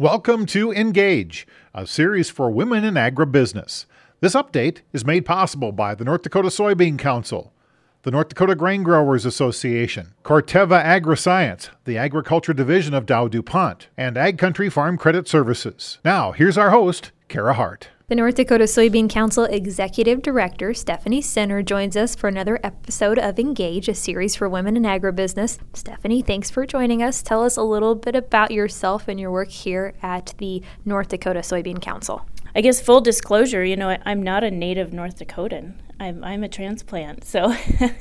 Welcome 0.00 0.46
to 0.46 0.72
Engage, 0.72 1.46
a 1.74 1.86
series 1.86 2.30
for 2.30 2.50
women 2.50 2.86
in 2.86 2.94
agribusiness. 2.94 3.84
This 4.20 4.32
update 4.32 4.78
is 4.94 5.04
made 5.04 5.26
possible 5.26 5.72
by 5.72 5.94
the 5.94 6.06
North 6.06 6.22
Dakota 6.22 6.48
Soybean 6.48 6.98
Council, 6.98 7.52
the 8.00 8.10
North 8.10 8.30
Dakota 8.30 8.54
Grain 8.54 8.82
Growers 8.82 9.26
Association, 9.26 10.14
Corteva 10.24 10.82
AgriScience, 10.82 11.68
the 11.84 11.98
agriculture 11.98 12.54
division 12.54 12.94
of 12.94 13.04
Dow 13.04 13.28
DuPont, 13.28 13.88
and 13.98 14.16
Ag 14.16 14.38
Country 14.38 14.70
Farm 14.70 14.96
Credit 14.96 15.28
Services. 15.28 15.98
Now, 16.02 16.32
here's 16.32 16.56
our 16.56 16.70
host, 16.70 17.10
Kara 17.28 17.52
Hart. 17.52 17.88
The 18.10 18.16
North 18.16 18.34
Dakota 18.34 18.64
Soybean 18.64 19.08
Council 19.08 19.44
Executive 19.44 20.20
Director 20.20 20.74
Stephanie 20.74 21.22
Sinner 21.22 21.62
joins 21.62 21.96
us 21.96 22.16
for 22.16 22.26
another 22.26 22.58
episode 22.64 23.20
of 23.20 23.38
Engage, 23.38 23.88
a 23.88 23.94
series 23.94 24.34
for 24.34 24.48
women 24.48 24.76
in 24.76 24.82
agribusiness. 24.82 25.60
Stephanie, 25.74 26.20
thanks 26.20 26.50
for 26.50 26.66
joining 26.66 27.04
us. 27.04 27.22
Tell 27.22 27.44
us 27.44 27.56
a 27.56 27.62
little 27.62 27.94
bit 27.94 28.16
about 28.16 28.50
yourself 28.50 29.06
and 29.06 29.20
your 29.20 29.30
work 29.30 29.50
here 29.50 29.94
at 30.02 30.34
the 30.38 30.60
North 30.84 31.06
Dakota 31.06 31.38
Soybean 31.38 31.80
Council. 31.80 32.26
I 32.52 32.62
guess 32.62 32.80
full 32.80 33.00
disclosure, 33.00 33.64
you 33.64 33.76
know, 33.76 33.96
I'm 34.04 34.24
not 34.24 34.42
a 34.42 34.50
native 34.50 34.92
North 34.92 35.20
Dakotan. 35.20 35.74
I'm, 36.00 36.24
I'm 36.24 36.42
a 36.42 36.48
transplant. 36.48 37.22
So 37.22 37.54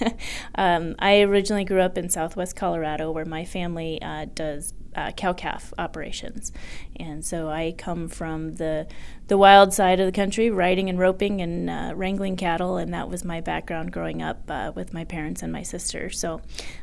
um, 0.55 0.95
I 0.97 1.21
originally 1.21 1.65
grew 1.65 1.81
up 1.81 1.99
in 1.99 2.09
southwest 2.09 2.55
Colorado 2.55 3.11
where 3.11 3.25
my 3.25 3.45
family 3.45 4.01
uh, 4.01 4.25
does 4.33 4.73
uh, 4.95 5.11
cow 5.11 5.33
calf 5.33 5.73
operations. 5.77 6.51
And 6.97 7.23
so 7.23 7.49
I 7.49 7.73
come 7.77 8.07
from 8.07 8.53
the, 8.53 8.87
the 9.27 9.37
wild 9.37 9.73
side 9.73 9.99
of 9.99 10.05
the 10.05 10.11
country, 10.11 10.49
riding 10.49 10.89
and 10.89 10.99
roping 10.99 11.41
and 11.41 11.69
uh, 11.69 11.93
wrangling 11.95 12.35
cattle, 12.35 12.77
and 12.77 12.93
that 12.93 13.09
was 13.09 13.23
my 13.23 13.41
background 13.41 13.91
growing 13.91 14.21
up 14.21 14.41
uh, 14.49 14.71
with 14.75 14.93
my 14.93 15.03
parents 15.03 15.41
and 15.43 15.51
my 15.51 15.63
sister. 15.63 16.09
So, 16.09 16.41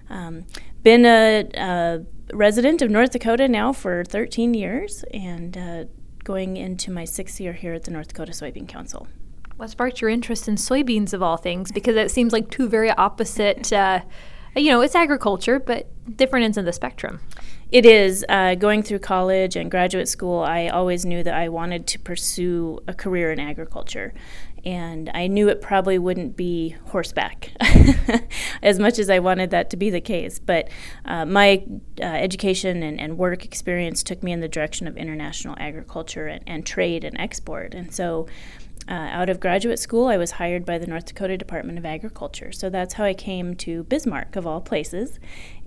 um, 0.09 0.45
been 0.82 1.05
a, 1.05 1.48
a, 1.55 2.05
resident 2.32 2.82
of 2.82 2.91
North 2.91 3.10
Dakota 3.10 3.48
now 3.48 3.73
for 3.73 4.05
13 4.05 4.54
years 4.54 5.04
and 5.12 5.57
uh, 5.57 5.84
going 6.23 6.57
into 6.57 6.91
my 6.91 7.04
sixth 7.04 7.41
year 7.41 7.52
here 7.52 7.74
at 7.74 7.84
the 7.84 7.91
North 7.91 8.09
Dakota 8.09 8.32
Soybean 8.32 8.68
Council. 8.68 9.07
What 9.57 9.71
sparked 9.71 10.01
your 10.01 10.10
interest 10.10 10.49
in 10.49 10.57
soybeans 10.57 11.12
of 11.12 11.23
all 11.23 11.37
things? 11.37 11.73
Because 11.73 11.96
it 11.96 12.10
seems 12.10 12.32
like 12.32 12.51
two 12.51 12.68
very 12.68 12.90
opposite, 12.90 13.73
uh, 13.73 14.02
you 14.54 14.71
know, 14.71 14.80
it's 14.80 14.95
agriculture, 14.95 15.59
but 15.59 15.88
different 16.16 16.45
ends 16.45 16.59
of 16.59 16.65
the 16.65 16.73
spectrum. 16.73 17.21
It 17.72 17.84
is. 17.84 18.24
Uh, 18.28 18.54
going 18.54 18.82
through 18.82 19.00
college 19.00 19.56
and 19.56 19.70
graduate 19.70 20.09
school, 20.09 20.40
I 20.40 20.68
always 20.68 21.04
knew 21.04 21.22
that 21.24 21.34
I 21.34 21.48
wanted 21.48 21.86
to 21.88 21.98
pursue 21.98 22.78
a 22.86 22.95
career 22.95 23.32
in 23.32 23.40
agriculture. 23.40 24.14
And 24.64 25.10
I 25.14 25.26
knew 25.28 25.48
it 25.48 25.60
probably 25.60 25.98
wouldn't 25.98 26.37
be 26.37 26.76
horseback 26.87 27.52
as 28.62 28.80
much 28.80 28.98
as 28.98 29.09
I 29.09 29.20
wanted 29.20 29.50
that 29.50 29.70
to 29.70 29.76
be 29.76 29.90
the 29.90 30.00
case. 30.00 30.38
But 30.40 30.68
uh, 31.04 31.24
my 31.24 31.64
uh, 32.00 32.04
education 32.04 32.82
and, 32.82 33.00
and, 33.00 33.16
work 33.16 33.44
experience 33.44 34.02
took 34.02 34.24
me 34.24 34.32
in 34.32 34.40
the 34.40 34.48
direction 34.48 34.88
of 34.88 34.96
international 34.96 35.54
agriculture 35.59 36.26
and, 36.26 36.42
and 36.48 36.66
trade 36.66 37.04
and 37.04 37.16
export. 37.20 37.74
And 37.74 37.94
so 37.94 38.26
uh, 38.88 38.92
out 38.92 39.28
of 39.28 39.40
graduate 39.40 39.78
school, 39.78 40.06
I 40.06 40.16
was 40.16 40.32
hired 40.32 40.64
by 40.64 40.78
the 40.78 40.87
North 40.87 41.06
Dakota 41.06 41.37
Department 41.37 41.78
of 41.78 41.84
Agriculture. 41.84 42.52
So 42.52 42.70
that's 42.70 42.94
how 42.94 43.04
I 43.04 43.14
came 43.14 43.54
to 43.56 43.84
Bismarck, 43.84 44.37
of 44.37 44.46
all 44.46 44.60
places. 44.60 45.18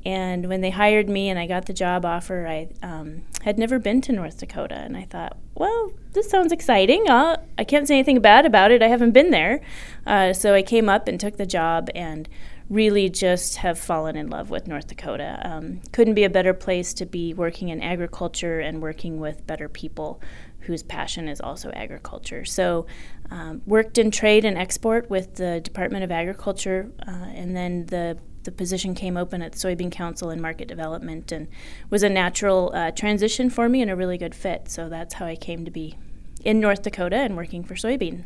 And 0.05 0.47
when 0.47 0.61
they 0.61 0.69
hired 0.69 1.09
me 1.09 1.30
and 1.30 1.38
I 1.38 1.47
got 1.47 1.66
the 1.66 1.73
job 1.73 2.05
offer, 2.05 2.47
I 2.47 2.69
um, 2.81 3.23
had 3.42 3.58
never 3.58 3.80
been 3.80 4.02
to 4.02 4.11
North 4.11 4.39
Dakota. 4.39 4.75
And 4.75 4.95
I 4.95 5.03
thought, 5.03 5.38
well, 5.55 5.92
this 6.14 6.30
sounds 6.30 6.52
exciting. 6.52 7.09
Uh, 7.09 7.38
I 7.58 7.64
can't 7.64 7.88
say 7.88 7.95
anything 7.95 8.20
bad 8.22 8.45
about 8.45 8.72
it. 8.72 8.81
I 8.81 8.88
haven't 8.88 9.11
been 9.11 9.31
there. 9.31 9.61
Uh, 10.05 10.33
so 10.33 10.53
I 10.53 10.61
came 10.61 10.89
up 10.89 11.08
and 11.08 11.20
took 11.20 11.38
the 11.38 11.45
job 11.45 11.89
and 11.95 12.27
really 12.70 13.09
just 13.09 13.58
have 13.58 13.80
fallen 13.80 14.16
in 14.16 14.30
love 14.30 14.50
with 14.50 14.67
North 14.67 14.88
Dakota. 14.88 15.42
Um, 15.44 15.81
couldn't 15.92 16.14
be 16.14 16.23
a 16.23 16.30
better 16.30 16.53
place 16.53 16.94
to 16.95 17.05
be 17.05 17.33
working 17.33 17.70
in 17.70 17.81
agriculture 17.81 18.59
and 18.59 18.81
working 18.81 19.20
with 19.20 19.45
better 19.47 19.67
people 19.67 20.22
whose 20.61 20.83
passion 20.83 21.27
is 21.27 21.42
also 21.42 21.72
agriculture. 21.72 22.45
So, 22.45 22.86
um, 23.31 23.61
worked 23.66 23.97
in 23.97 24.11
trade 24.11 24.45
and 24.45 24.58
export 24.58 25.09
with 25.09 25.36
the 25.36 25.61
Department 25.61 26.03
of 26.03 26.11
Agriculture, 26.11 26.92
uh, 27.08 27.11
and 27.33 27.55
then 27.55 27.86
the 27.88 28.17
the 28.49 28.55
position 28.55 28.95
came 28.95 29.15
open 29.15 29.43
at 29.43 29.54
Soybean 29.54 29.92
Council 29.92 30.32
in 30.32 30.42
Market 30.42 30.67
Development, 30.67 31.32
and 31.32 31.48
was 31.92 32.02
a 32.02 32.10
natural 32.10 32.71
uh, 32.73 32.89
transition 32.89 33.52
for 33.52 33.70
me 33.70 33.82
and 33.83 33.92
a 33.92 33.95
really 33.95 34.17
good 34.17 34.33
fit. 34.33 34.70
So 34.70 34.89
that's 34.89 35.15
how 35.15 35.27
I 35.27 35.36
came 35.36 35.65
to 35.65 35.71
be 35.71 35.95
in 36.43 36.59
North 36.59 36.82
Dakota 36.82 37.17
and 37.17 37.38
working 37.38 37.64
for 37.64 37.76
soybean. 37.76 38.23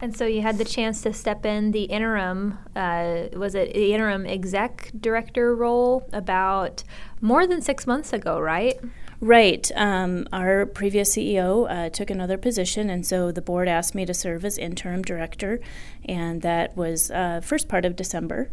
And 0.00 0.16
so 0.16 0.24
you 0.26 0.42
had 0.42 0.56
the 0.56 0.64
chance 0.64 1.02
to 1.02 1.12
step 1.12 1.44
in 1.44 1.72
the 1.72 1.82
interim, 1.82 2.58
uh, 2.74 3.24
was 3.34 3.54
it 3.54 3.74
the 3.74 3.92
interim 3.92 4.26
exec 4.26 4.90
director 4.98 5.54
role 5.54 6.08
about 6.12 6.84
more 7.20 7.46
than 7.46 7.60
six 7.60 7.86
months 7.86 8.12
ago, 8.12 8.40
right? 8.40 8.80
Right. 9.20 9.70
Um, 9.74 10.28
our 10.32 10.64
previous 10.64 11.16
CEO 11.16 11.68
uh, 11.68 11.90
took 11.90 12.08
another 12.08 12.38
position, 12.38 12.88
and 12.88 13.04
so 13.04 13.32
the 13.32 13.42
board 13.42 13.66
asked 13.66 13.94
me 13.94 14.06
to 14.06 14.14
serve 14.14 14.44
as 14.44 14.56
interim 14.56 15.02
director, 15.02 15.58
and 16.04 16.40
that 16.42 16.76
was 16.76 17.10
uh, 17.10 17.40
first 17.42 17.68
part 17.68 17.84
of 17.84 17.96
December. 17.96 18.48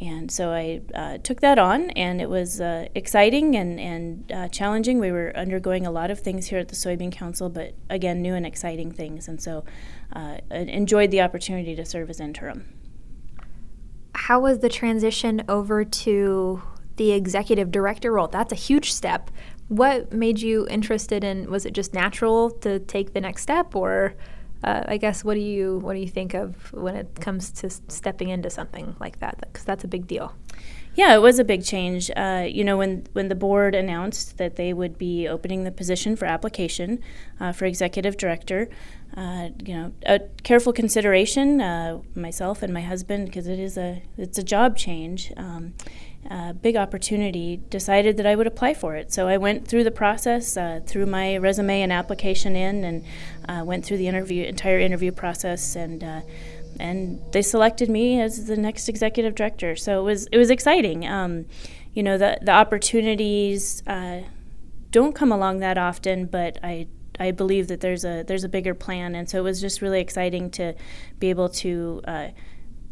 And 0.00 0.30
so 0.30 0.50
I 0.50 0.80
uh, 0.94 1.18
took 1.18 1.40
that 1.40 1.58
on, 1.58 1.90
and 1.90 2.20
it 2.20 2.30
was 2.30 2.60
uh, 2.60 2.86
exciting 2.94 3.56
and, 3.56 3.80
and 3.80 4.32
uh, 4.32 4.48
challenging. 4.48 5.00
We 5.00 5.10
were 5.10 5.36
undergoing 5.36 5.86
a 5.86 5.90
lot 5.90 6.12
of 6.12 6.20
things 6.20 6.46
here 6.46 6.60
at 6.60 6.68
the 6.68 6.76
Soybean 6.76 7.10
Council, 7.10 7.48
but 7.48 7.74
again, 7.90 8.22
new 8.22 8.34
and 8.34 8.46
exciting 8.46 8.92
things. 8.92 9.26
And 9.26 9.42
so 9.42 9.64
uh, 10.12 10.36
enjoyed 10.52 11.10
the 11.10 11.20
opportunity 11.20 11.74
to 11.74 11.84
serve 11.84 12.10
as 12.10 12.20
interim. 12.20 12.72
How 14.14 14.38
was 14.38 14.60
the 14.60 14.68
transition 14.68 15.42
over 15.48 15.84
to 15.84 16.62
the 16.94 17.10
executive 17.10 17.72
director 17.72 18.12
role? 18.12 18.28
That's 18.28 18.52
a 18.52 18.56
huge 18.56 18.92
step. 18.92 19.32
What 19.66 20.12
made 20.12 20.40
you 20.40 20.66
interested 20.68 21.24
in? 21.24 21.50
Was 21.50 21.66
it 21.66 21.72
just 21.72 21.92
natural 21.92 22.50
to 22.50 22.78
take 22.78 23.14
the 23.14 23.20
next 23.20 23.42
step, 23.42 23.74
or 23.74 24.14
uh, 24.64 24.82
I 24.86 24.96
guess 24.96 25.24
what 25.24 25.34
do 25.34 25.40
you 25.40 25.78
what 25.78 25.94
do 25.94 26.00
you 26.00 26.08
think 26.08 26.34
of 26.34 26.72
when 26.72 26.96
it 26.96 27.20
comes 27.20 27.50
to 27.52 27.70
stepping 27.70 28.28
into 28.28 28.50
something 28.50 28.96
like 29.00 29.20
that? 29.20 29.38
Because 29.40 29.64
that's 29.64 29.84
a 29.84 29.88
big 29.88 30.06
deal. 30.06 30.34
Yeah, 30.94 31.14
it 31.14 31.22
was 31.22 31.38
a 31.38 31.44
big 31.44 31.64
change. 31.64 32.10
Uh, 32.16 32.44
you 32.48 32.64
know, 32.64 32.76
when 32.76 33.06
when 33.12 33.28
the 33.28 33.36
board 33.36 33.76
announced 33.76 34.36
that 34.38 34.56
they 34.56 34.72
would 34.72 34.98
be 34.98 35.28
opening 35.28 35.62
the 35.62 35.70
position 35.70 36.16
for 36.16 36.24
application 36.24 37.00
uh, 37.38 37.52
for 37.52 37.66
executive 37.66 38.16
director, 38.16 38.68
uh, 39.16 39.50
you 39.64 39.74
know, 39.74 39.92
a 40.06 40.20
careful 40.42 40.72
consideration, 40.72 41.60
uh, 41.60 42.00
myself 42.16 42.64
and 42.64 42.74
my 42.74 42.80
husband, 42.80 43.26
because 43.26 43.46
it 43.46 43.60
is 43.60 43.78
a 43.78 44.02
it's 44.16 44.38
a 44.38 44.42
job 44.42 44.76
change. 44.76 45.32
Um, 45.36 45.74
uh, 46.30 46.52
big 46.52 46.76
opportunity, 46.76 47.60
decided 47.70 48.16
that 48.16 48.26
I 48.26 48.34
would 48.34 48.46
apply 48.46 48.74
for 48.74 48.96
it. 48.96 49.12
So 49.12 49.28
I 49.28 49.36
went 49.38 49.66
through 49.66 49.84
the 49.84 49.90
process, 49.90 50.56
uh, 50.56 50.80
threw 50.84 51.06
my 51.06 51.36
resume 51.36 51.80
and 51.80 51.92
application 51.92 52.56
in, 52.56 52.84
and 52.84 53.04
uh, 53.48 53.64
went 53.64 53.84
through 53.84 53.98
the 53.98 54.08
interview 54.08 54.44
entire 54.44 54.78
interview 54.78 55.12
process, 55.12 55.76
and 55.76 56.04
uh, 56.04 56.20
and 56.80 57.20
they 57.32 57.42
selected 57.42 57.88
me 57.88 58.20
as 58.20 58.46
the 58.46 58.56
next 58.56 58.88
executive 58.88 59.34
director. 59.34 59.76
So 59.76 60.00
it 60.00 60.04
was 60.04 60.26
it 60.26 60.38
was 60.38 60.50
exciting. 60.50 61.06
Um, 61.06 61.46
you 61.94 62.02
know, 62.02 62.18
the 62.18 62.38
the 62.42 62.52
opportunities 62.52 63.82
uh, 63.86 64.20
don't 64.90 65.14
come 65.14 65.32
along 65.32 65.60
that 65.60 65.78
often, 65.78 66.26
but 66.26 66.58
I 66.62 66.88
I 67.18 67.30
believe 67.30 67.68
that 67.68 67.80
there's 67.80 68.04
a 68.04 68.22
there's 68.22 68.44
a 68.44 68.48
bigger 68.48 68.74
plan, 68.74 69.14
and 69.14 69.28
so 69.28 69.38
it 69.38 69.42
was 69.42 69.60
just 69.60 69.80
really 69.82 70.00
exciting 70.00 70.50
to 70.52 70.74
be 71.18 71.30
able 71.30 71.48
to 71.48 72.02
uh, 72.06 72.28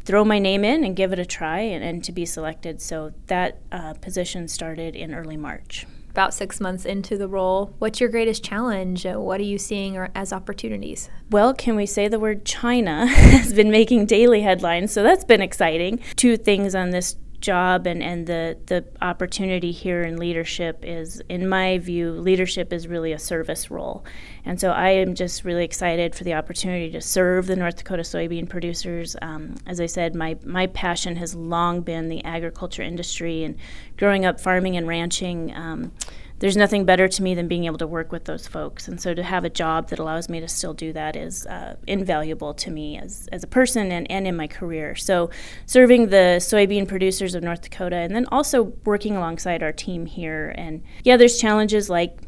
throw 0.07 0.25
my 0.25 0.39
name 0.39 0.65
in 0.65 0.85
and 0.85 0.97
give 0.97 1.13
it 1.13 1.19
a 1.19 1.27
try 1.27 1.59
and, 1.59 1.85
and 1.85 2.03
to 2.05 2.13
be 2.13 2.25
selected. 2.25 2.81
So 2.81 3.13
that 3.27 3.59
uh, 3.73 3.95
position 3.95 4.49
started 4.49 4.95
in 4.95 5.13
early 5.13 5.37
March. 5.37 5.87
About 6.11 6.33
six 6.33 6.61
months 6.61 6.87
into 6.87 7.19
the 7.19 7.29
role, 7.29 7.75
what's 7.79 8.01
your 8.01 8.09
greatest 8.09 8.43
challenge? 8.43 9.05
Uh, 9.05 9.17
what 9.17 9.39
are 9.39 9.45
you 9.45 9.59
seeing 9.59 9.99
as 10.15 10.33
opportunities? 10.33 11.11
Well, 11.31 11.53
can 11.53 11.77
we 11.77 11.85
say 11.85 12.09
the 12.09 12.19
word 12.19 12.47
China 12.47 13.07
has 13.11 13.53
been 13.53 13.71
making 13.71 14.07
daily 14.07 14.41
headlines, 14.41 14.93
so 14.93 15.03
that's 15.03 15.25
been 15.25 15.43
exciting. 15.43 16.01
Two 16.15 16.39
things 16.39 16.75
on 16.75 16.89
this 16.89 17.17
job 17.41 17.87
and, 17.87 18.03
and 18.03 18.27
the, 18.27 18.57
the 18.67 18.85
opportunity 19.01 19.73
here 19.73 20.03
in 20.03 20.17
leadership 20.17 20.79
is, 20.83 21.23
in 21.29 21.49
my 21.49 21.79
view, 21.79 22.13
leadership 22.13 22.73
is 22.73 22.89
really 22.89 23.13
a 23.13 23.19
service 23.19 23.71
role. 23.71 24.05
And 24.45 24.61
so 24.61 24.71
I 24.71 24.91
am 24.91 25.15
just 25.15 25.45
really 25.45 25.65
excited 25.65 26.15
for 26.15 26.25
the 26.25 26.35
opportunity 26.35 26.91
to 26.91 27.01
serve 27.01 27.47
the 27.47 27.57
North 27.57 27.77
Dakota 27.77 28.03
soybean 28.03 28.49
producers. 28.49 29.17
Um, 29.23 29.57
as 29.67 29.81
I 29.81 29.87
said, 29.87 30.15
my, 30.15 30.37
my 30.45 30.67
passion 30.69 31.17
has 31.17 31.35
long 31.35 31.81
been 31.81 32.09
the 32.09 32.25
agriculture 32.25 32.83
industry 32.83 33.45
and 33.45 33.57
growing 33.97 34.25
up 34.25 34.41
farming 34.41 34.77
and 34.77 34.87
ranching. 34.87 35.55
Um, 35.55 35.93
there's 36.39 36.57
nothing 36.57 36.85
better 36.85 37.09
to 37.09 37.23
me 37.23 37.35
than 37.35 37.49
being 37.49 37.65
able 37.65 37.79
to 37.79 37.87
work 37.87 38.13
with 38.13 38.25
those 38.25 38.47
folks. 38.47 38.89
And 38.89 39.01
so 39.01 39.15
to 39.15 39.23
have 39.23 39.45
a 39.45 39.51
job 39.51 39.89
that 39.89 39.99
allows 39.99 40.29
me 40.29 40.41
to 40.41 40.49
still 40.49 40.75
do 40.75 40.93
that 40.93 41.17
is 41.17 41.47
uh, 41.47 41.77
invaluable 41.87 42.53
to 42.55 42.71
me 42.71 42.99
as, 42.99 43.29
as 43.33 43.43
a 43.43 43.47
person 43.47 43.91
and, 43.91 44.11
and 44.11 44.27
in 44.27 44.37
my 44.37 44.47
career. 44.47 44.95
So 44.95 45.31
serving 45.65 46.09
the 46.09 46.37
soybean 46.39 46.87
producers 46.87 47.35
of 47.35 47.43
North 47.43 47.63
Dakota 47.63 47.97
and 47.97 48.15
then 48.15 48.27
also 48.27 48.75
working 48.85 49.17
alongside 49.17 49.63
our 49.63 49.73
team 49.73 50.05
here. 50.05 50.55
And 50.57 50.83
yeah, 51.05 51.17
there's 51.17 51.41
challenges 51.41 51.89
like 51.89 52.19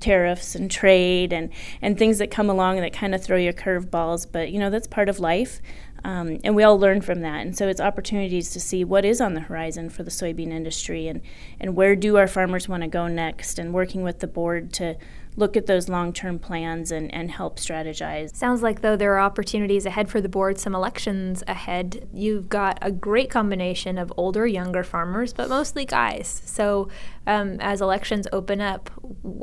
tariffs 0.00 0.54
and 0.54 0.70
trade 0.70 1.32
and, 1.32 1.50
and 1.82 1.98
things 1.98 2.18
that 2.18 2.30
come 2.30 2.50
along 2.50 2.76
that 2.80 2.92
kind 2.92 3.14
of 3.14 3.22
throw 3.22 3.36
you 3.36 3.52
curveballs, 3.52 4.26
but 4.30 4.50
you 4.50 4.58
know, 4.58 4.70
that's 4.70 4.86
part 4.86 5.08
of 5.08 5.20
life. 5.20 5.60
Um, 6.04 6.38
and 6.44 6.54
we 6.54 6.62
all 6.62 6.78
learn 6.78 7.00
from 7.00 7.20
that. 7.20 7.40
And 7.40 7.56
so 7.56 7.68
it's 7.68 7.80
opportunities 7.80 8.50
to 8.50 8.60
see 8.60 8.84
what 8.84 9.04
is 9.04 9.20
on 9.20 9.34
the 9.34 9.40
horizon 9.40 9.90
for 9.90 10.02
the 10.02 10.10
soybean 10.10 10.50
industry 10.50 11.08
and, 11.08 11.20
and 11.58 11.76
where 11.76 11.96
do 11.96 12.16
our 12.16 12.28
farmers 12.28 12.68
want 12.68 12.82
to 12.82 12.88
go 12.88 13.06
next, 13.06 13.58
and 13.58 13.72
working 13.72 14.02
with 14.02 14.20
the 14.20 14.26
board 14.26 14.72
to 14.74 14.96
look 15.36 15.56
at 15.56 15.66
those 15.66 15.88
long 15.88 16.12
term 16.12 16.38
plans 16.38 16.90
and, 16.90 17.12
and 17.14 17.30
help 17.30 17.58
strategize. 17.58 18.34
Sounds 18.34 18.62
like, 18.62 18.80
though, 18.80 18.96
there 18.96 19.14
are 19.14 19.20
opportunities 19.20 19.86
ahead 19.86 20.08
for 20.08 20.20
the 20.20 20.28
board, 20.28 20.58
some 20.58 20.74
elections 20.74 21.42
ahead. 21.46 22.08
You've 22.12 22.48
got 22.48 22.78
a 22.82 22.90
great 22.90 23.30
combination 23.30 23.98
of 23.98 24.12
older, 24.16 24.46
younger 24.46 24.82
farmers, 24.82 25.32
but 25.32 25.48
mostly 25.48 25.84
guys. 25.84 26.42
So, 26.44 26.88
um, 27.26 27.58
as 27.60 27.80
elections 27.80 28.26
open 28.32 28.60
up, 28.60 28.90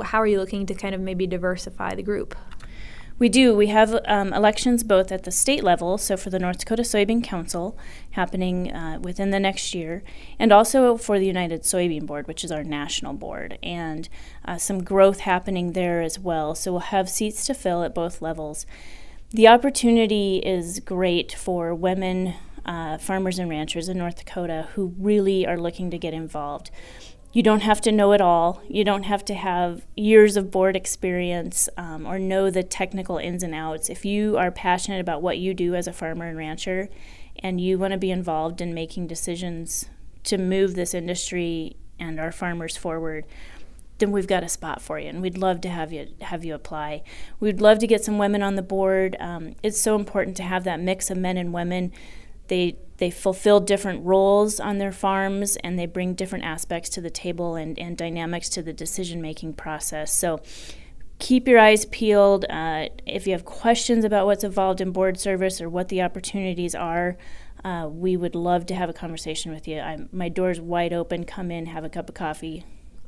how 0.03 0.21
are 0.21 0.27
you 0.27 0.39
looking 0.39 0.65
to 0.65 0.73
kind 0.73 0.93
of 0.93 1.01
maybe 1.01 1.27
diversify 1.27 1.95
the 1.95 2.03
group? 2.03 2.35
We 3.19 3.29
do. 3.29 3.55
We 3.55 3.67
have 3.67 3.99
um, 4.05 4.31
elections 4.31 4.83
both 4.83 5.11
at 5.11 5.23
the 5.23 5.31
state 5.31 5.63
level, 5.63 5.97
so 5.97 6.17
for 6.17 6.29
the 6.29 6.37
North 6.37 6.59
Dakota 6.59 6.83
Soybean 6.83 7.23
Council 7.23 7.75
happening 8.11 8.71
uh, 8.71 8.99
within 9.01 9.31
the 9.31 9.39
next 9.39 9.73
year, 9.73 10.03
and 10.37 10.51
also 10.51 10.97
for 10.97 11.17
the 11.17 11.25
United 11.25 11.63
Soybean 11.63 12.05
Board, 12.05 12.27
which 12.27 12.43
is 12.43 12.51
our 12.51 12.63
national 12.63 13.13
board, 13.13 13.57
and 13.63 14.07
uh, 14.45 14.57
some 14.57 14.83
growth 14.83 15.21
happening 15.21 15.71
there 15.73 16.03
as 16.03 16.19
well. 16.19 16.53
So 16.53 16.73
we'll 16.73 16.81
have 16.81 17.09
seats 17.09 17.43
to 17.47 17.55
fill 17.55 17.81
at 17.81 17.95
both 17.95 18.21
levels. 18.21 18.67
The 19.31 19.47
opportunity 19.47 20.37
is 20.37 20.79
great 20.79 21.31
for 21.33 21.73
women 21.73 22.35
uh, 22.67 22.99
farmers 22.99 23.39
and 23.39 23.49
ranchers 23.49 23.89
in 23.89 23.97
North 23.97 24.17
Dakota 24.17 24.67
who 24.73 24.93
really 24.99 25.47
are 25.47 25.57
looking 25.57 25.89
to 25.89 25.97
get 25.97 26.13
involved 26.13 26.69
you 27.37 27.43
don't 27.43 27.61
have 27.61 27.79
to 27.79 27.91
know 27.91 28.13
it 28.13 28.19
all. 28.19 28.63
You 28.67 28.83
don't 28.83 29.03
have 29.03 29.23
to 29.25 29.35
have 29.35 29.85
years 29.95 30.37
of 30.37 30.49
board 30.49 30.75
experience 30.75 31.69
um, 31.77 32.03
or 32.07 32.17
know 32.17 32.49
the 32.49 32.63
technical 32.63 33.19
ins 33.19 33.43
and 33.43 33.53
outs. 33.53 33.91
If 33.91 34.03
you 34.03 34.39
are 34.39 34.49
passionate 34.49 34.99
about 34.99 35.21
what 35.21 35.37
you 35.37 35.53
do 35.53 35.75
as 35.75 35.85
a 35.85 35.93
farmer 35.93 36.25
and 36.25 36.35
rancher 36.35 36.89
and 37.37 37.61
you 37.61 37.77
want 37.77 37.91
to 37.91 37.99
be 37.99 38.09
involved 38.09 38.59
in 38.59 38.73
making 38.73 39.05
decisions 39.05 39.87
to 40.23 40.39
move 40.39 40.73
this 40.73 40.95
industry 40.95 41.75
and 41.99 42.19
our 42.19 42.31
farmers 42.31 42.75
forward, 42.75 43.23
then 43.99 44.11
we've 44.11 44.25
got 44.25 44.43
a 44.43 44.49
spot 44.49 44.81
for 44.81 44.97
you, 44.97 45.07
and 45.07 45.21
we'd 45.21 45.37
love 45.37 45.61
to 45.61 45.69
have 45.69 45.93
you 45.93 46.07
have 46.21 46.43
you 46.43 46.55
apply. 46.55 47.03
We'd 47.39 47.61
love 47.61 47.77
to 47.79 47.87
get 47.87 48.03
some 48.03 48.17
women 48.17 48.41
on 48.41 48.55
the 48.55 48.63
board. 48.63 49.15
Um, 49.19 49.53
it's 49.61 49.79
so 49.79 49.95
important 49.95 50.37
to 50.37 50.43
have 50.43 50.63
that 50.63 50.79
mix 50.79 51.11
of 51.11 51.17
men 51.19 51.37
and 51.37 51.53
women. 51.53 51.91
They 52.47 52.77
they 52.97 53.11
fulfill 53.11 53.59
different 53.59 54.03
roles 54.03 54.59
on 54.59 54.79
their 54.79 54.91
farms 54.91 55.55
and 55.57 55.77
they 55.77 55.85
bring 55.85 56.15
different 56.15 56.45
aspects 56.45 56.89
to 56.89 57.01
the 57.01 57.11
table 57.11 57.55
and, 57.55 57.77
and 57.77 57.95
dynamics 57.95 58.49
to 58.49 58.63
the 58.63 58.73
decision 58.73 59.21
making 59.21 59.53
process. 59.53 60.11
So 60.11 60.41
keep 61.19 61.47
your 61.47 61.59
eyes 61.59 61.85
peeled. 61.85 62.45
Uh, 62.49 62.89
if 63.05 63.27
you 63.27 63.33
have 63.33 63.45
questions 63.45 64.03
about 64.03 64.25
what's 64.25 64.43
involved 64.43 64.81
in 64.81 64.91
board 64.91 65.19
service 65.19 65.61
or 65.61 65.69
what 65.69 65.89
the 65.89 66.01
opportunities 66.01 66.73
are, 66.73 67.17
uh, 67.63 67.87
we 67.91 68.17
would 68.17 68.35
love 68.35 68.65
to 68.67 68.75
have 68.75 68.89
a 68.89 68.93
conversation 68.93 69.51
with 69.51 69.67
you. 69.67 69.79
I'm, 69.79 70.09
my 70.11 70.29
door's 70.29 70.59
wide 70.59 70.93
open. 70.93 71.23
Come 71.23 71.51
in, 71.51 71.67
have 71.67 71.83
a 71.83 71.89
cup 71.89 72.09
of 72.09 72.15
coffee. 72.15 72.63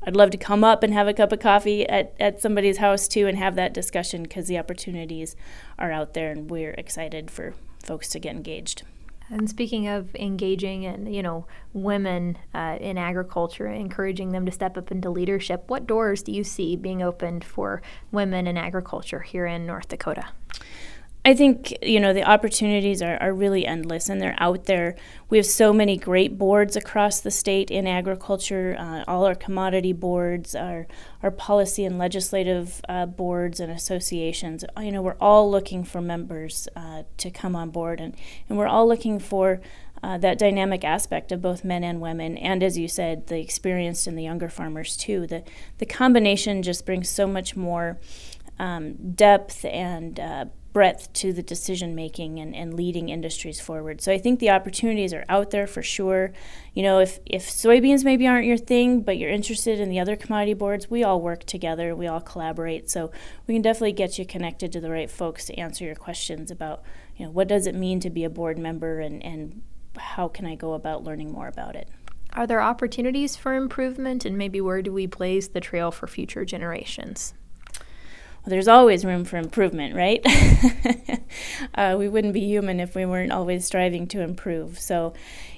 I'd 0.06 0.16
love 0.16 0.30
to 0.32 0.38
come 0.38 0.64
up 0.64 0.82
and 0.82 0.94
have 0.94 1.08
a 1.08 1.14
cup 1.14 1.32
of 1.32 1.40
coffee 1.40 1.88
at, 1.88 2.16
at 2.20 2.42
somebody's 2.42 2.78
house 2.78 3.08
too 3.08 3.28
and 3.28 3.38
have 3.38 3.56
that 3.56 3.74
discussion 3.74 4.24
because 4.24 4.48
the 4.48 4.58
opportunities 4.58 5.36
are 5.78 5.92
out 5.92 6.14
there 6.14 6.32
and 6.32 6.50
we're 6.50 6.72
excited 6.72 7.30
for 7.30 7.54
folks 7.84 8.10
to 8.10 8.20
get 8.20 8.36
engaged. 8.36 8.84
And 9.32 9.50
speaking 9.50 9.88
of 9.88 10.16
engaging 10.16 10.86
and 10.86 11.14
you 11.14 11.22
know 11.22 11.46
women 11.74 12.38
uh, 12.54 12.78
in 12.80 12.98
agriculture, 12.98 13.68
encouraging 13.68 14.32
them 14.32 14.46
to 14.46 14.52
step 14.52 14.78
up 14.78 14.92
into 14.92 15.10
leadership, 15.10 15.64
what 15.68 15.86
doors 15.86 16.24
do 16.24 16.32
you 16.32 16.44
see 16.44 16.76
being 16.76 17.02
opened 17.02 17.44
for 17.44 17.82
women 18.12 18.48
in 18.48 18.58
agriculture 18.58 19.20
here 19.20 19.46
in 19.46 19.66
North 19.66 19.88
Dakota? 19.88 20.26
I 21.26 21.34
think 21.34 21.78
you 21.82 22.00
know 22.00 22.14
the 22.14 22.24
opportunities 22.24 23.02
are, 23.02 23.18
are 23.18 23.34
really 23.34 23.66
endless 23.66 24.08
and 24.08 24.22
they're 24.22 24.38
out 24.40 24.66
there. 24.66 24.96
We 25.30 25.38
have 25.38 25.46
so 25.46 25.74
many 25.74 25.98
great 25.98 26.38
boards 26.38 26.78
across 26.78 27.20
the 27.20 27.30
state 27.30 27.70
in 27.70 27.88
agriculture. 27.88 28.76
Uh, 28.80 29.04
all 29.06 29.26
our 29.26 29.36
commodity 29.36 29.92
boards, 29.92 30.56
our 30.56 30.88
our 31.22 31.32
policy 31.32 31.84
and 31.84 31.98
legislative 31.98 32.82
uh, 32.88 33.06
boards 33.06 33.60
and 33.60 33.70
associations. 33.70 34.64
Uh, 34.78 34.82
you 34.82 34.94
know, 34.94 35.02
we're 35.02 35.18
all 35.20 35.52
looking 35.52 35.84
for 35.84 36.00
members 36.00 36.70
uh, 36.76 37.04
to 37.18 37.30
come 37.30 37.54
on 37.54 37.70
board, 37.70 38.00
and 38.00 38.16
and 38.48 38.58
we're 38.58 38.68
all 38.68 38.88
looking 38.88 39.20
for. 39.20 39.62
Uh, 40.02 40.18
that 40.18 40.40
dynamic 40.40 40.86
aspect 40.86 41.30
of 41.30 41.42
both 41.42 41.66
men 41.66 41.84
and 41.84 42.00
women, 42.00 42.38
and 42.38 42.64
as 42.64 42.78
you 42.78 42.88
said, 42.88 43.28
the 43.28 43.38
experienced 43.38 44.08
and 44.08 44.18
the 44.18 44.24
younger 44.24 44.48
farmers 44.48 44.96
too. 44.96 45.28
The 45.28 45.44
the 45.80 45.86
combination 45.86 46.64
just 46.64 46.86
brings 46.86 47.10
so 47.10 47.28
much 47.28 47.58
more 47.58 48.00
um, 48.60 48.94
depth 49.16 49.66
and 49.66 50.18
uh, 50.18 50.46
breadth 50.72 51.12
to 51.14 51.34
the 51.34 51.42
decision 51.42 51.96
making 51.96 52.40
and, 52.40 52.56
and 52.56 52.74
leading 52.74 53.10
industries 53.10 53.60
forward. 53.60 54.02
So 54.02 54.12
I 54.12 54.18
think 54.18 54.40
the 54.40 54.52
opportunities 54.52 55.14
are 55.14 55.26
out 55.28 55.50
there 55.50 55.66
for 55.66 55.82
sure. 55.82 56.32
You 56.74 56.84
know, 56.84 57.00
if, 57.00 57.20
if 57.26 57.50
soybeans 57.50 58.04
maybe 58.04 58.28
aren't 58.28 58.46
your 58.46 58.58
thing, 58.58 59.02
but 59.02 59.18
you're 59.18 59.32
interested 59.32 59.80
in 59.80 59.90
the 59.90 60.00
other 60.00 60.16
commodity 60.16 60.54
boards, 60.54 60.90
we 60.90 61.04
all 61.04 61.22
work 61.22 61.44
together, 61.46 61.96
we 61.96 62.08
all 62.08 62.22
collaborate. 62.22 62.90
So 62.90 63.12
we 63.48 63.56
can 63.56 63.62
definitely 63.62 63.94
get 63.94 64.20
you 64.20 64.26
connected 64.26 64.72
to 64.74 64.80
the 64.80 64.92
right 64.92 65.10
folks 65.10 65.46
to 65.46 65.56
answer 65.56 65.86
your 65.86 65.96
questions 65.96 66.52
about, 66.52 66.84
you 67.18 67.26
know, 67.26 67.32
what 67.32 67.48
does 67.48 67.66
it 67.66 67.76
mean 67.76 68.00
to 68.02 68.10
be 68.10 68.24
a 68.24 68.30
board 68.30 68.60
member 68.60 69.00
and, 69.00 69.24
and 69.24 69.62
how 69.98 70.28
can 70.28 70.46
I 70.46 70.56
go 70.56 70.74
about 70.74 71.04
learning 71.04 71.32
more 71.32 71.48
about 71.48 71.76
it. 71.76 71.90
Are 72.34 72.46
there 72.46 72.62
opportunities 72.62 73.36
for 73.36 73.56
improvement 73.56 74.26
and 74.26 74.38
maybe 74.38 74.62
where 74.62 74.82
do 74.82 74.94
we 74.94 75.08
blaze 75.08 75.50
the 75.50 75.60
trail 75.60 75.92
for 75.92 76.08
future 76.08 76.46
generations? 76.46 77.34
There's 78.50 78.68
always 78.68 79.06
room 79.06 79.24
for 79.24 79.38
improvement, 79.38 79.96
right? 79.96 80.22
uh, 81.76 81.96
we 81.98 82.10
wouldn't 82.10 82.34
be 82.34 82.42
human 82.42 82.80
if 82.80 82.96
we 82.96 83.06
weren't 83.06 83.32
always 83.32 83.66
striving 83.66 84.08
to 84.08 84.22
improve. 84.22 84.80
So, 84.80 85.14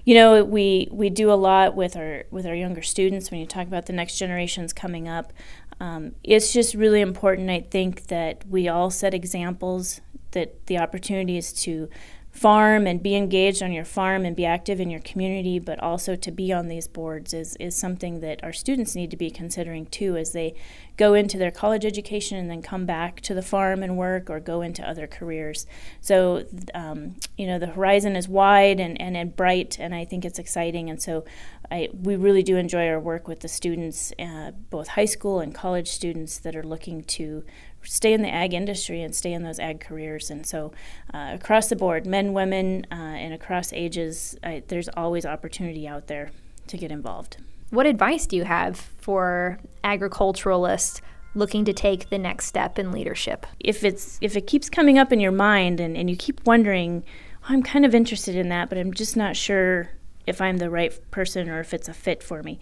you 0.06 0.16
know, 0.16 0.44
we 0.44 0.88
we 0.92 1.10
do 1.10 1.32
a 1.32 1.36
lot 1.36 1.76
with 1.76 1.96
our 1.96 2.26
with 2.30 2.46
our 2.46 2.56
younger 2.56 2.82
students 2.82 3.32
when 3.32 3.40
you 3.40 3.46
talk 3.46 3.68
about 3.68 3.86
the 3.88 3.94
next 3.94 4.18
generations 4.18 4.74
coming 4.74 5.08
up. 5.08 5.34
Um, 5.80 6.12
it's 6.24 6.54
just 6.54 6.76
really 6.76 7.02
important, 7.02 7.50
I 7.50 7.62
think, 7.62 8.08
that 8.08 8.48
we 8.48 8.68
all 8.68 8.92
set 8.92 9.14
examples. 9.14 10.02
That 10.32 10.68
the 10.68 10.78
opportunity 10.78 11.38
is 11.38 11.52
to 11.64 11.90
farm 12.32 12.88
and 12.88 13.04
be 13.04 13.16
engaged 13.16 13.62
on 13.62 13.72
your 13.72 13.84
farm 13.84 14.26
and 14.26 14.36
be 14.36 14.46
active 14.46 14.80
in 14.80 14.90
your 14.90 15.02
community, 15.02 15.60
but 15.60 15.80
also 15.80 16.16
to 16.16 16.32
be 16.32 16.54
on 16.54 16.68
these 16.68 16.88
boards 16.88 17.34
is, 17.34 17.56
is 17.58 17.76
something 17.76 18.22
that 18.22 18.42
our 18.44 18.54
students 18.54 18.96
need 18.96 19.12
to 19.12 19.18
be 19.18 19.30
considering 19.30 19.86
too 19.88 20.16
as 20.16 20.32
they 20.32 20.56
go 20.98 21.14
into 21.14 21.38
their 21.38 21.52
college 21.52 21.86
education 21.86 22.38
and 22.38 22.50
then 22.50 22.62
come 22.62 22.86
back 22.86 23.22
to 23.22 23.34
the 23.34 23.42
farm 23.42 23.82
and 23.82 23.98
work 23.98 24.30
or 24.30 24.40
go 24.40 24.62
into 24.62 24.88
other 24.88 25.08
careers. 25.08 25.66
So, 26.00 26.46
um, 26.74 27.16
you 27.38 27.48
know, 27.48 27.60
the 27.60 27.68
horizon 27.68 28.16
is 28.16 28.28
wide 28.28 28.80
and, 28.80 29.00
and, 29.02 29.18
and 29.18 29.36
bright, 29.36 29.80
and 29.80 29.96
I 29.96 30.06
think 30.06 30.26
it's 30.26 30.40
exciting. 30.40 30.90
And 30.90 31.02
so 31.02 31.26
I, 31.72 31.90
we 31.94 32.16
really 32.16 32.44
do 32.44 32.58
enjoy 32.58 32.88
our 32.88 33.00
work 33.00 33.28
with 33.28 33.40
the 33.40 33.48
students, 33.48 34.14
uh, 34.20 34.52
both 34.70 34.90
high 34.90 35.06
school 35.06 35.40
and 35.40 35.56
college 35.56 35.88
students 35.88 36.38
that 36.40 36.56
are 36.56 36.64
looking 36.64 37.04
to 37.04 37.44
stay 37.84 38.14
in 38.14 38.22
the 38.22 38.30
ag 38.30 38.54
industry 38.54 39.02
and 39.02 39.16
stay 39.16 39.34
in 39.34 39.44
those 39.44 39.60
ag 39.60 39.80
careers. 39.80 40.30
And 40.30 40.46
so, 40.46 40.72
uh, 41.14 41.32
across 41.34 41.68
the 41.68 41.76
board, 41.76 42.06
men, 42.06 42.34
women, 42.34 42.86
uh, 42.92 42.96
and 42.96 43.34
across 43.34 43.74
ages, 43.74 44.38
I, 44.44 44.64
there's 44.68 44.90
always 44.90 45.26
opportunity 45.26 45.88
out 45.88 46.08
there 46.08 46.32
to 46.68 46.78
get 46.78 46.92
involved. 46.92 47.38
What 47.72 47.86
advice 47.86 48.28
do 48.28 48.36
you 48.36 48.44
have 48.44 48.78
for 48.78 49.60
agriculturalists? 49.84 51.02
looking 51.34 51.64
to 51.64 51.72
take 51.72 52.10
the 52.10 52.18
next 52.18 52.46
step 52.46 52.78
in 52.78 52.92
leadership 52.92 53.48
if 53.58 53.86
it's 53.86 54.18
if 54.20 54.36
it 54.36 54.46
keeps 54.46 54.70
coming 54.70 54.98
up 54.98 55.14
in 55.14 55.20
your 55.22 55.32
mind 55.32 55.80
and, 55.80 55.96
and 55.96 56.10
you 56.10 56.16
keep 56.18 56.46
wondering 56.46 57.06
oh, 57.44 57.46
i'm 57.48 57.64
kind 57.64 57.86
of 57.86 57.96
interested 57.96 58.36
in 58.36 58.50
that 58.50 58.68
but 58.68 58.78
i'm 58.78 58.94
just 58.94 59.16
not 59.16 59.34
sure 59.34 59.92
if 60.28 60.42
i'm 60.42 60.58
the 60.58 60.70
right 60.70 61.00
person 61.10 61.48
or 61.48 61.62
if 61.62 61.74
it's 61.74 61.88
a 61.88 61.94
fit 61.94 62.22
for 62.22 62.44
me 62.44 62.60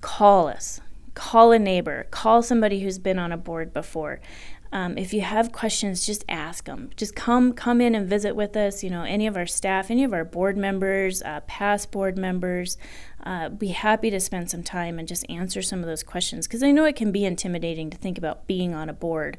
call 0.00 0.46
us 0.46 0.80
call 1.16 1.50
a 1.50 1.58
neighbor, 1.58 2.06
call 2.12 2.42
somebody 2.42 2.80
who's 2.80 2.98
been 2.98 3.18
on 3.18 3.32
a 3.32 3.36
board 3.36 3.72
before. 3.72 4.20
Um, 4.72 4.98
if 4.98 5.14
you 5.14 5.20
have 5.20 5.52
questions, 5.52 6.04
just 6.04 6.24
ask 6.28 6.64
them. 6.64 6.90
Just 6.96 7.14
come 7.14 7.52
come 7.52 7.80
in 7.80 7.94
and 7.94 8.08
visit 8.08 8.34
with 8.34 8.56
us. 8.56 8.82
You 8.82 8.90
know, 8.90 9.02
any 9.02 9.26
of 9.26 9.36
our 9.36 9.46
staff, 9.46 9.90
any 9.90 10.04
of 10.04 10.12
our 10.12 10.24
board 10.24 10.56
members, 10.56 11.22
uh, 11.22 11.40
past 11.46 11.90
board 11.90 12.18
members, 12.18 12.76
uh, 13.24 13.48
be 13.48 13.68
happy 13.68 14.10
to 14.10 14.20
spend 14.20 14.50
some 14.50 14.62
time 14.62 14.98
and 14.98 15.08
just 15.08 15.28
answer 15.28 15.60
some 15.60 15.80
of 15.80 15.86
those 15.86 16.02
questions 16.02 16.46
because 16.46 16.62
I 16.62 16.70
know 16.70 16.84
it 16.84 16.96
can 16.96 17.10
be 17.10 17.24
intimidating 17.24 17.90
to 17.90 17.96
think 17.96 18.18
about 18.18 18.46
being 18.46 18.74
on 18.74 18.88
a 18.88 18.92
board. 18.92 19.36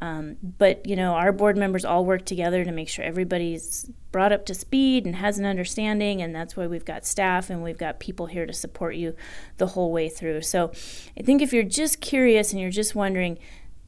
Um, 0.00 0.36
but 0.58 0.86
you 0.86 0.96
know, 0.96 1.14
our 1.14 1.32
board 1.32 1.56
members 1.56 1.84
all 1.84 2.04
work 2.04 2.24
together 2.24 2.64
to 2.64 2.72
make 2.72 2.88
sure 2.88 3.04
everybody's 3.04 3.90
brought 4.12 4.32
up 4.32 4.46
to 4.46 4.54
speed 4.54 5.04
and 5.06 5.16
has 5.16 5.38
an 5.38 5.44
understanding, 5.44 6.22
and 6.22 6.34
that's 6.34 6.56
why 6.56 6.66
we've 6.66 6.84
got 6.84 7.04
staff 7.04 7.50
and 7.50 7.62
we've 7.62 7.78
got 7.78 8.00
people 8.00 8.26
here 8.26 8.46
to 8.46 8.52
support 8.52 8.94
you 8.94 9.14
the 9.58 9.68
whole 9.68 9.92
way 9.92 10.08
through. 10.08 10.42
So, 10.42 10.70
I 11.18 11.22
think 11.22 11.42
if 11.42 11.52
you're 11.52 11.62
just 11.62 12.00
curious 12.00 12.52
and 12.52 12.60
you're 12.60 12.70
just 12.70 12.94
wondering, 12.94 13.38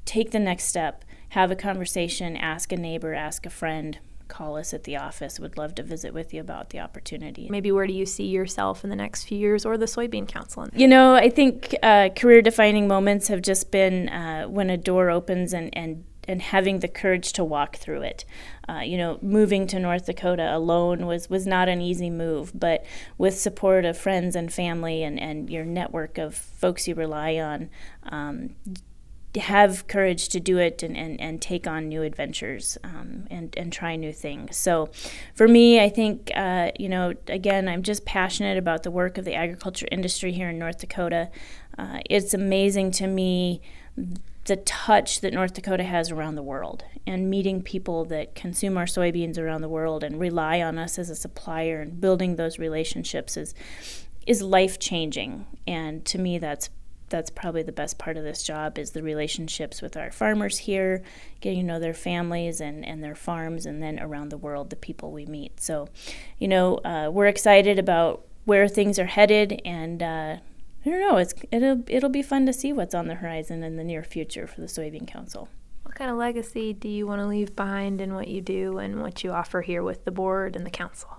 take 0.09 0.31
the 0.31 0.39
next 0.39 0.65
step, 0.65 1.05
have 1.31 1.51
a 1.51 1.57
conversation, 1.57 2.37
ask 2.37 2.73
a 2.73 2.77
neighbor, 2.77 3.13
ask 3.13 3.45
a 3.45 3.51
friend, 3.51 3.99
call 4.29 4.57
us 4.57 4.73
at 4.73 4.85
the 4.85 4.97
office. 4.97 5.39
Would 5.39 5.57
love 5.57 5.75
to 5.77 5.83
visit 5.83 6.15
with 6.15 6.33
you 6.33 6.41
about 6.41 6.71
the 6.71 6.81
opportunity. 6.81 7.49
Maybe 7.51 7.71
where 7.71 7.87
do 7.87 7.93
you 7.93 8.07
see 8.07 8.27
yourself 8.27 8.85
in 8.85 8.91
the 8.91 8.97
next 8.97 9.25
few 9.25 9.39
years 9.39 9.65
or 9.67 9.77
the 9.77 9.87
Soybean 9.87 10.27
Council? 10.27 10.69
You 10.75 10.89
know, 10.89 11.15
I 11.15 11.29
think 11.31 11.75
uh, 11.83 12.09
career 12.17 12.43
defining 12.43 12.89
moments 12.89 13.29
have 13.29 13.43
just 13.43 13.71
been 13.71 14.09
uh, 14.09 14.45
when 14.45 14.71
a 14.71 14.77
door 14.77 15.11
opens 15.11 15.53
and, 15.53 15.71
and 15.77 16.05
and 16.29 16.43
having 16.43 16.81
the 16.81 16.89
courage 16.89 17.33
to 17.33 17.43
walk 17.43 17.77
through 17.77 18.03
it. 18.03 18.25
Uh, 18.69 18.81
you 18.81 18.99
know, 18.99 19.19
moving 19.23 19.67
to 19.67 19.81
North 19.81 20.05
Dakota 20.05 20.55
alone 20.55 21.07
was, 21.07 21.31
was 21.31 21.47
not 21.47 21.71
an 21.71 21.81
easy 21.81 22.11
move, 22.11 22.53
but 22.55 22.85
with 23.17 23.37
support 23.39 23.87
of 23.87 23.97
friends 23.97 24.37
and 24.37 24.53
family 24.53 25.03
and, 25.03 25.19
and 25.19 25.49
your 25.49 25.65
network 25.65 26.19
of 26.19 26.35
folks 26.35 26.87
you 26.87 26.95
rely 26.95 27.37
on, 27.37 27.71
um, 28.13 28.51
have 29.39 29.87
courage 29.87 30.29
to 30.31 30.41
do 30.41 30.59
it 30.59 30.83
and, 30.83 30.97
and, 30.97 31.21
and 31.21 31.41
take 31.43 31.67
on 31.67 31.89
new 31.89 32.03
adventures 32.03 32.79
um, 32.85 33.27
and, 33.31 33.55
and 33.57 33.73
try 33.73 33.97
new 33.97 34.13
things. 34.13 34.57
So, 34.57 34.91
for 35.35 35.49
me, 35.49 35.81
I 35.81 35.89
think, 35.89 36.31
uh, 36.35 36.73
you 36.79 36.89
know, 36.89 37.15
again, 37.27 37.69
I'm 37.69 37.83
just 37.83 38.05
passionate 38.05 38.59
about 38.59 38.83
the 38.83 38.91
work 38.91 39.19
of 39.19 39.25
the 39.25 39.35
agriculture 39.35 39.87
industry 39.91 40.33
here 40.33 40.51
in 40.51 40.59
North 40.59 40.79
Dakota. 40.79 41.31
Uh, 41.77 42.01
it's 42.09 42.35
amazing 42.35 42.91
to 42.93 43.07
me 43.07 43.61
the 44.45 44.57
touch 44.57 45.21
that 45.21 45.35
North 45.35 45.53
Dakota 45.53 45.85
has 45.85 46.11
around 46.11 46.35
the 46.35 46.43
world 46.43 46.83
and 47.07 47.31
meeting 47.31 47.63
people 47.63 48.05
that 48.07 48.35
consume 48.35 48.79
our 48.79 48.87
soybeans 48.87 49.39
around 49.39 49.61
the 49.61 49.69
world 49.69 50.03
and 50.03 50.19
rely 50.19 50.63
on 50.63 50.79
us 50.79 50.99
as 50.99 51.11
a 51.11 51.15
supplier 51.15 51.81
and 51.81 52.01
building 52.01 52.37
those 52.37 52.59
relationships 52.59 53.37
is 53.37 53.55
is 54.27 54.43
life 54.43 54.79
changing. 54.79 55.47
And 55.67 56.05
to 56.05 56.19
me, 56.19 56.39
that's 56.39 56.69
that's 57.09 57.31
probably 57.31 57.63
the 57.63 57.73
best 57.73 57.99
part 57.99 58.17
of 58.17 58.25
this 58.25 58.43
job 58.43 58.79
is 58.79 58.91
the 58.91 59.03
relationships 59.03 59.81
with 59.83 59.97
our 59.97 60.11
farmers 60.11 60.59
here, 60.59 61.03
getting 61.41 61.61
to 61.61 61.67
know 61.67 61.81
their 61.81 61.95
families 61.95 62.61
and, 62.61 62.85
and 62.85 63.03
their 63.03 63.15
farms, 63.15 63.67
and 63.67 63.83
then 63.83 63.99
around 63.99 64.31
the 64.31 64.37
world, 64.37 64.71
the 64.71 64.77
people 64.77 65.11
we 65.11 65.27
meet. 65.27 65.61
So, 65.61 65.89
you 66.39 66.49
know, 66.49 66.77
uh, 66.79 67.11
we're 67.13 67.27
excited 67.27 67.79
about 67.79 68.25
where 68.45 68.69
things 68.69 68.99
are 68.99 69.07
headed, 69.07 69.61
and 69.65 70.03
uh, 70.03 70.37
I 70.85 70.91
don't 70.91 71.01
know, 71.01 71.17
it's, 71.17 71.35
it'll, 71.51 71.83
it'll 71.87 72.09
be 72.11 72.23
fun 72.23 72.47
to 72.47 72.53
see 72.53 72.73
what's 72.73 72.95
on 72.95 73.09
the 73.09 73.17
horizon 73.17 73.63
in 73.63 73.77
the 73.77 73.85
near 73.85 74.03
future 74.03 74.47
for 74.47 74.61
the 74.61 74.67
Soybean 74.67 75.07
Council. 75.07 75.49
What 75.83 75.95
kind 75.95 76.11
of 76.11 76.17
legacy 76.17 76.73
do 76.73 76.89
you 76.89 77.07
want 77.07 77.21
to 77.21 77.27
leave 77.27 77.57
behind 77.57 78.01
in 78.01 78.15
what 78.15 78.29
you 78.29 78.41
do 78.41 78.79
and 78.79 79.01
what 79.01 79.25
you 79.25 79.33
offer 79.33 79.63
here 79.63 79.83
with 79.83 80.05
the 80.05 80.11
board 80.11 80.55
and 80.55 80.67
the 80.67 80.71
council? 80.71 81.19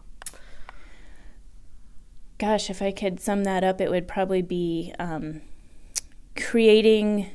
Gosh, 2.37 2.69
if 2.69 2.81
I 2.81 2.91
could 2.91 3.19
sum 3.19 3.43
that 3.43 3.63
up, 3.63 3.81
it 3.81 3.89
would 3.89 4.07
probably 4.07 4.41
be 4.41 4.93
um, 4.97 5.41
creating 6.39 7.29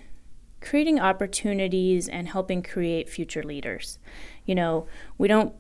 creating 0.61 0.99
opportunities 0.99 2.09
and 2.09 2.27
helping 2.27 2.63
create 2.63 3.07
future 3.07 3.43
leaders. 3.43 3.99
You 4.47 4.55
know, 4.55 4.87
we 5.19 5.29
don't 5.29 5.55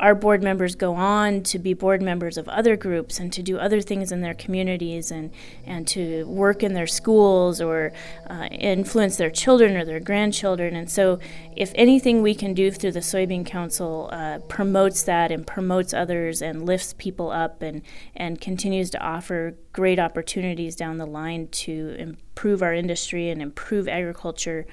our 0.00 0.14
board 0.14 0.42
members 0.42 0.74
go 0.74 0.94
on 0.94 1.42
to 1.42 1.58
be 1.58 1.74
board 1.74 2.00
members 2.00 2.38
of 2.38 2.48
other 2.48 2.74
groups 2.74 3.20
and 3.20 3.30
to 3.34 3.42
do 3.42 3.58
other 3.58 3.82
things 3.82 4.10
in 4.10 4.22
their 4.22 4.32
communities 4.32 5.10
and, 5.10 5.30
and 5.66 5.86
to 5.86 6.24
work 6.24 6.62
in 6.62 6.72
their 6.72 6.86
schools 6.86 7.60
or 7.60 7.92
uh, 8.28 8.48
influence 8.50 9.18
their 9.18 9.30
children 9.30 9.76
or 9.76 9.84
their 9.84 10.00
grandchildren. 10.00 10.74
And 10.74 10.90
so, 10.90 11.18
if 11.54 11.72
anything 11.74 12.22
we 12.22 12.34
can 12.34 12.54
do 12.54 12.70
through 12.70 12.92
the 12.92 13.00
Soybean 13.00 13.44
Council 13.44 14.08
uh, 14.10 14.38
promotes 14.48 15.02
that 15.02 15.30
and 15.30 15.46
promotes 15.46 15.92
others 15.92 16.40
and 16.40 16.64
lifts 16.64 16.94
people 16.96 17.30
up 17.30 17.60
and, 17.60 17.82
and 18.16 18.40
continues 18.40 18.88
to 18.90 19.02
offer 19.02 19.56
great 19.72 19.98
opportunities 19.98 20.74
down 20.74 20.96
the 20.98 21.06
line 21.06 21.48
to 21.48 21.94
improve 21.98 22.62
our 22.62 22.74
industry 22.74 23.30
and 23.30 23.40
improve 23.40 23.88
agriculture 23.88 24.66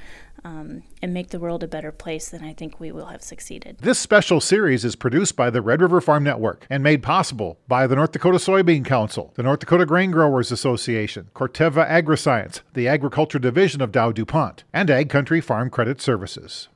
um, 0.44 0.84
and 1.02 1.14
make 1.14 1.30
the 1.30 1.40
world 1.40 1.64
a 1.64 1.68
better 1.68 1.92
place, 1.92 2.30
then 2.30 2.44
I 2.44 2.54
think 2.54 2.80
we 2.80 2.92
will 2.92 3.08
have 3.08 3.22
succeeded. 3.22 3.78
This 3.80 4.00
special 4.00 4.40
series 4.40 4.86
is 4.86 4.96
produced 4.96 5.36
by 5.36 5.50
the 5.50 5.62
Red 5.62 5.82
River 5.82 6.00
Farm 6.00 6.24
Network 6.24 6.66
and 6.70 6.84
made 6.84 7.04
possible 7.04 7.60
by 7.68 7.88
the 7.88 7.96
North 7.96 8.12
Dakota 8.12 8.38
Soybean 8.38 8.86
Council, 8.86 9.34
the 9.36 9.44
North 9.44 9.60
Dakota 9.60 9.86
Grain 9.86 10.12
Growers 10.12 10.52
Association, 10.52 11.30
Corteva 11.34 11.88
Agriscience, 11.90 12.62
the 12.74 12.88
Agriculture 12.88 13.40
Division 13.40 13.82
of 13.82 13.92
Dow 13.92 14.12
DuPont, 14.12 14.64
and 14.72 14.90
Ag 14.90 15.10
Country 15.10 15.42
Farm 15.42 15.70
Credit 15.70 16.00
Services. 16.00 16.70